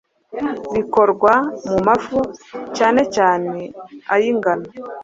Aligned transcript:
bikorwa 0.75 1.33
mu 1.69 1.77
mafu 1.87 2.19
cyane 2.77 3.01
cyane 3.15 3.53
ay’ingano. 4.13 4.67